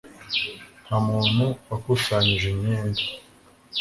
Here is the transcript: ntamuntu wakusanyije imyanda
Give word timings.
ntamuntu 0.83 1.45
wakusanyije 1.69 2.47
imyanda 2.55 3.03